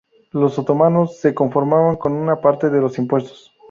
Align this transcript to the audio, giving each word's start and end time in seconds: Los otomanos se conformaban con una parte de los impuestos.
Los 0.31 0.57
otomanos 0.57 1.17
se 1.19 1.35
conformaban 1.35 1.95
con 1.97 2.13
una 2.13 2.41
parte 2.41 2.71
de 2.71 2.81
los 2.81 2.97
impuestos. 2.97 3.53